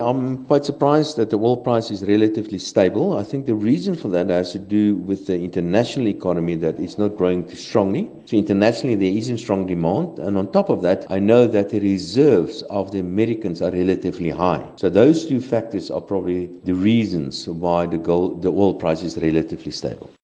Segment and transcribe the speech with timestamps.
[0.00, 3.18] I'm quite surprised that the oil price is relatively stable.
[3.18, 6.96] I think the reason for that has to do with the international economy that is
[6.96, 8.10] not growing too strongly.
[8.24, 11.80] So internationally there isn't strong demand and on top of that I know that the
[11.80, 14.66] reserves of the Americans are relatively high.
[14.76, 19.18] So those two factors are probably the reasons why the gold the oil price is
[19.18, 20.10] relatively stable.